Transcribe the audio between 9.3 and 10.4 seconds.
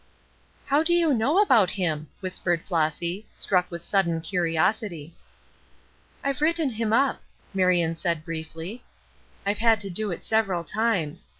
"I've had to do it